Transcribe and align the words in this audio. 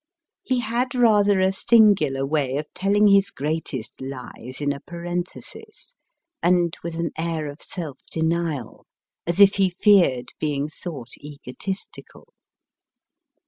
He 0.41 0.61
had 0.61 0.95
rather 0.95 1.39
a 1.39 1.51
singular 1.51 2.25
way 2.25 2.57
of 2.57 2.65
telling 2.73 3.07
his 3.09 3.29
greatest 3.29 4.01
lies 4.01 4.59
in 4.59 4.73
a 4.73 4.79
parenthesis, 4.79 5.93
and 6.41 6.75
with 6.83 6.95
an 6.95 7.11
air 7.19 7.47
of 7.47 7.61
self 7.61 7.99
denial, 8.09 8.87
as 9.27 9.39
if 9.39 9.57
he 9.57 9.69
feared 9.69 10.29
being 10.39 10.69
thought 10.69 11.09
egotistical. 11.23 12.33